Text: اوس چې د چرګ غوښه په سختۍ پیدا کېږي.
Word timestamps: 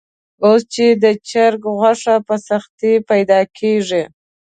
اوس 0.45 0.61
چې 0.73 0.85
د 1.03 1.05
چرګ 1.29 1.61
غوښه 1.77 2.15
په 2.27 2.35
سختۍ 2.47 2.93
پیدا 3.09 3.39
کېږي. 3.57 4.03